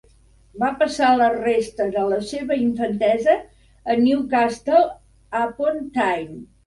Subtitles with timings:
[0.61, 3.35] Va passar la resta de la seva infantesa
[3.95, 4.83] a Newcastle
[5.43, 6.41] upon Tyne.